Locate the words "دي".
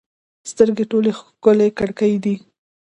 2.23-2.35